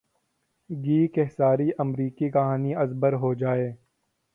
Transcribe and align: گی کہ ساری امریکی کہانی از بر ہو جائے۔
گی 0.69 1.07
کہ 1.07 1.25
ساری 1.37 1.69
امریکی 1.77 2.29
کہانی 2.29 2.75
از 2.75 2.93
بر 2.99 3.13
ہو 3.13 3.33
جائے۔ 3.33 3.71